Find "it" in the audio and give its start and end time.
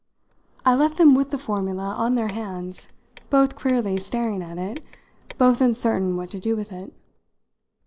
4.57-4.83, 6.71-6.91